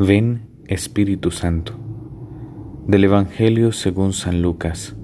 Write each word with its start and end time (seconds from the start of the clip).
Ven 0.00 0.42
Espíritu 0.68 1.32
Santo. 1.32 1.76
Del 2.86 3.02
Evangelio 3.02 3.72
según 3.72 4.12
San 4.12 4.42
Lucas. 4.42 4.94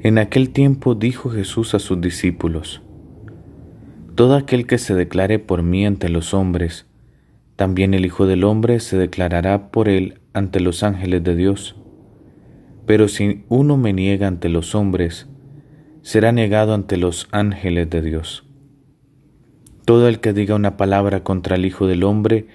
En 0.00 0.16
aquel 0.16 0.48
tiempo 0.48 0.94
dijo 0.94 1.28
Jesús 1.28 1.74
a 1.74 1.78
sus 1.78 2.00
discípulos, 2.00 2.80
Todo 4.14 4.36
aquel 4.36 4.66
que 4.66 4.78
se 4.78 4.94
declare 4.94 5.38
por 5.38 5.62
mí 5.62 5.84
ante 5.84 6.08
los 6.08 6.32
hombres, 6.32 6.86
también 7.56 7.92
el 7.92 8.06
Hijo 8.06 8.24
del 8.24 8.44
Hombre 8.44 8.80
se 8.80 8.96
declarará 8.96 9.70
por 9.70 9.90
él 9.90 10.22
ante 10.32 10.60
los 10.60 10.82
ángeles 10.82 11.22
de 11.22 11.36
Dios. 11.36 11.76
Pero 12.86 13.08
si 13.08 13.44
uno 13.50 13.76
me 13.76 13.92
niega 13.92 14.26
ante 14.26 14.48
los 14.48 14.74
hombres, 14.74 15.28
será 16.00 16.32
negado 16.32 16.72
ante 16.72 16.96
los 16.96 17.28
ángeles 17.30 17.90
de 17.90 18.00
Dios. 18.00 18.46
Todo 19.84 20.08
el 20.08 20.18
que 20.20 20.32
diga 20.32 20.54
una 20.54 20.78
palabra 20.78 21.22
contra 21.22 21.56
el 21.56 21.66
Hijo 21.66 21.86
del 21.86 22.04
Hombre 22.04 22.46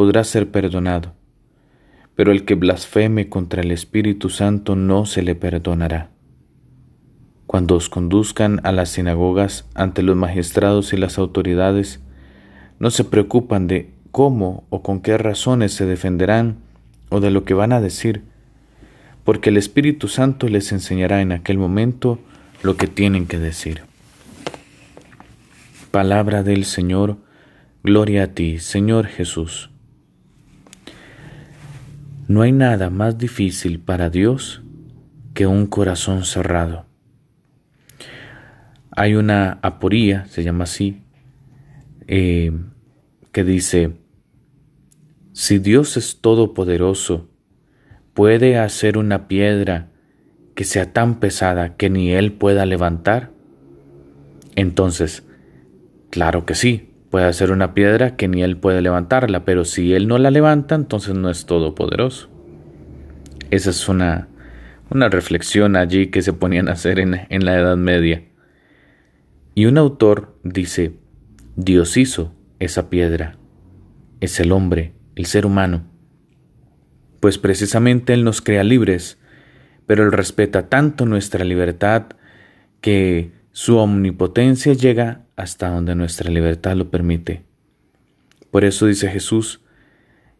podrá 0.00 0.24
ser 0.24 0.50
perdonado, 0.50 1.12
pero 2.14 2.32
el 2.32 2.46
que 2.46 2.54
blasfeme 2.54 3.28
contra 3.28 3.60
el 3.60 3.70
Espíritu 3.70 4.30
Santo 4.30 4.74
no 4.74 5.04
se 5.04 5.20
le 5.20 5.34
perdonará. 5.34 6.08
Cuando 7.46 7.76
os 7.76 7.90
conduzcan 7.90 8.62
a 8.64 8.72
las 8.72 8.88
sinagogas 8.88 9.68
ante 9.74 10.02
los 10.02 10.16
magistrados 10.16 10.94
y 10.94 10.96
las 10.96 11.18
autoridades, 11.18 12.00
no 12.78 12.90
se 12.90 13.04
preocupan 13.04 13.66
de 13.66 13.92
cómo 14.10 14.64
o 14.70 14.82
con 14.82 15.02
qué 15.02 15.18
razones 15.18 15.74
se 15.74 15.84
defenderán 15.84 16.60
o 17.10 17.20
de 17.20 17.30
lo 17.30 17.44
que 17.44 17.52
van 17.52 17.74
a 17.74 17.82
decir, 17.82 18.22
porque 19.22 19.50
el 19.50 19.58
Espíritu 19.58 20.08
Santo 20.08 20.48
les 20.48 20.72
enseñará 20.72 21.20
en 21.20 21.32
aquel 21.32 21.58
momento 21.58 22.18
lo 22.62 22.78
que 22.78 22.86
tienen 22.86 23.26
que 23.26 23.38
decir. 23.38 23.82
Palabra 25.90 26.42
del 26.42 26.64
Señor, 26.64 27.18
gloria 27.84 28.22
a 28.22 28.28
ti, 28.28 28.60
Señor 28.60 29.06
Jesús. 29.06 29.70
No 32.30 32.42
hay 32.42 32.52
nada 32.52 32.90
más 32.90 33.18
difícil 33.18 33.80
para 33.80 34.08
Dios 34.08 34.62
que 35.34 35.48
un 35.48 35.66
corazón 35.66 36.22
cerrado. 36.22 36.86
Hay 38.92 39.16
una 39.16 39.58
aporía, 39.62 40.26
se 40.26 40.44
llama 40.44 40.62
así, 40.62 41.02
eh, 42.06 42.52
que 43.32 43.42
dice, 43.42 43.96
si 45.32 45.58
Dios 45.58 45.96
es 45.96 46.20
todopoderoso, 46.20 47.28
puede 48.14 48.58
hacer 48.58 48.96
una 48.96 49.26
piedra 49.26 49.88
que 50.54 50.62
sea 50.62 50.92
tan 50.92 51.18
pesada 51.18 51.74
que 51.74 51.90
ni 51.90 52.12
Él 52.12 52.32
pueda 52.32 52.64
levantar, 52.64 53.32
entonces, 54.54 55.24
claro 56.10 56.46
que 56.46 56.54
sí, 56.54 56.89
puede 57.10 57.26
hacer 57.26 57.50
una 57.50 57.74
piedra 57.74 58.16
que 58.16 58.28
ni 58.28 58.42
Él 58.42 58.56
puede 58.56 58.80
levantarla, 58.80 59.44
pero 59.44 59.64
si 59.64 59.94
Él 59.94 60.08
no 60.08 60.18
la 60.18 60.30
levanta, 60.30 60.74
entonces 60.74 61.14
no 61.14 61.28
es 61.28 61.44
todopoderoso. 61.44 62.28
Esa 63.50 63.70
es 63.70 63.88
una, 63.88 64.28
una 64.90 65.08
reflexión 65.08 65.76
allí 65.76 66.06
que 66.06 66.22
se 66.22 66.32
ponían 66.32 66.68
a 66.68 66.72
hacer 66.72 67.00
en, 67.00 67.26
en 67.28 67.44
la 67.44 67.58
Edad 67.58 67.76
Media. 67.76 68.24
Y 69.54 69.66
un 69.66 69.76
autor 69.76 70.38
dice, 70.44 70.94
Dios 71.56 71.96
hizo 71.96 72.32
esa 72.60 72.88
piedra, 72.88 73.36
es 74.20 74.38
el 74.38 74.52
hombre, 74.52 74.94
el 75.16 75.26
ser 75.26 75.46
humano, 75.46 75.84
pues 77.18 77.38
precisamente 77.38 78.14
Él 78.14 78.24
nos 78.24 78.40
crea 78.40 78.62
libres, 78.62 79.18
pero 79.86 80.04
Él 80.04 80.12
respeta 80.12 80.68
tanto 80.68 81.06
nuestra 81.06 81.44
libertad 81.44 82.04
que 82.80 83.32
su 83.52 83.76
omnipotencia 83.76 84.72
llega 84.74 85.24
hasta 85.36 85.70
donde 85.70 85.94
nuestra 85.94 86.30
libertad 86.30 86.76
lo 86.76 86.90
permite. 86.90 87.42
Por 88.50 88.64
eso 88.64 88.86
dice 88.86 89.08
Jesús 89.08 89.60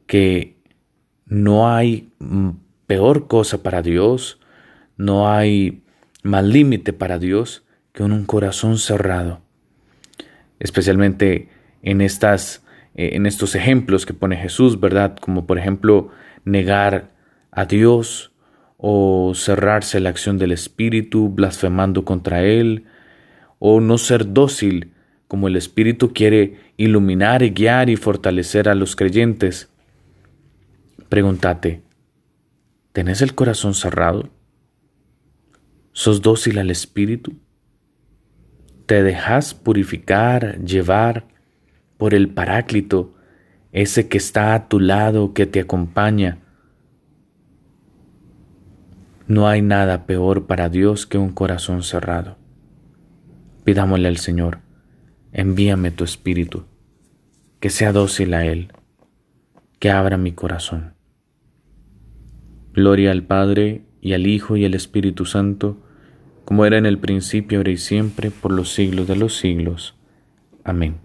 que 0.06 0.56
no 1.27 1.72
hay 1.75 2.11
peor 2.86 3.28
cosa 3.28 3.62
para 3.62 3.83
Dios, 3.83 4.41
no 4.97 5.31
hay 5.31 5.83
más 6.22 6.44
límite 6.44 6.92
para 6.92 7.19
Dios 7.19 7.65
que 7.93 8.03
un 8.03 8.25
corazón 8.25 8.78
cerrado. 8.78 9.41
Especialmente 10.59 11.49
en 11.82 12.00
estas 12.00 12.65
eh, 12.94 13.10
en 13.15 13.26
estos 13.26 13.54
ejemplos 13.54 14.04
que 14.04 14.15
pone 14.15 14.37
Jesús, 14.37 14.81
¿verdad? 14.81 15.16
Como 15.16 15.47
por 15.47 15.59
ejemplo 15.59 16.10
negar 16.44 17.10
a 17.50 17.65
Dios 17.65 18.32
o 18.76 19.32
cerrarse 19.34 20.00
la 20.00 20.10
acción 20.10 20.38
del 20.38 20.53
Espíritu 20.53 21.28
blasfemando 21.28 22.04
contra 22.04 22.43
Él 22.43 22.84
o 23.60 23.81
no 23.81 23.98
ser 23.98 24.32
dócil 24.32 24.94
como 25.28 25.47
el 25.47 25.54
Espíritu 25.54 26.12
quiere 26.12 26.59
iluminar 26.76 27.44
y 27.44 27.50
guiar 27.50 27.88
y 27.88 27.94
fortalecer 27.94 28.69
a 28.69 28.75
los 28.75 28.97
creyentes. 28.97 29.71
Pregúntate, 31.09 31.82
¿tenés 32.93 33.22
el 33.22 33.37
corazón 33.37 33.75
cerrado? 33.75 34.28
¿Sos 35.93 36.20
dócil 36.22 36.59
al 36.59 36.70
Espíritu? 36.70 37.34
¿Te 38.87 39.04
dejas 39.04 39.54
purificar, 39.54 40.59
llevar 40.65 41.28
por 41.97 42.15
el 42.15 42.28
Paráclito, 42.28 43.15
ese 43.70 44.09
que 44.09 44.19
está 44.19 44.54
a 44.54 44.69
tu 44.69 44.81
lado, 44.81 45.32
que 45.32 45.47
te 45.47 45.60
acompaña? 45.60 46.38
No 49.28 49.47
hay 49.47 49.62
nada 49.62 50.06
peor 50.06 50.47
para 50.47 50.69
Dios 50.69 51.06
que 51.06 51.19
un 51.19 51.31
corazón 51.31 51.84
cerrado. 51.84 52.40
Pidámosle 53.70 54.08
al 54.08 54.16
Señor, 54.16 54.58
envíame 55.31 55.92
tu 55.92 56.03
espíritu, 56.03 56.64
que 57.60 57.70
sea 57.70 57.92
dócil 57.92 58.34
a 58.34 58.44
Él, 58.44 58.72
que 59.78 59.92
abra 59.92 60.16
mi 60.16 60.32
corazón. 60.32 60.94
Gloria 62.72 63.12
al 63.12 63.22
Padre, 63.22 63.82
y 64.00 64.14
al 64.14 64.26
Hijo, 64.26 64.56
y 64.56 64.64
al 64.64 64.75
Espíritu 64.75 65.25
Santo, 65.25 65.76
como 66.44 66.66
era 66.66 66.78
en 66.78 66.86
el 66.86 66.98
principio, 66.98 67.58
ahora 67.58 67.70
y 67.70 67.76
siempre, 67.76 68.32
por 68.32 68.50
los 68.50 68.75
siglos 68.75 69.06
de 69.06 69.14
los 69.14 69.36
siglos. 69.36 69.94
Amén. 70.64 70.97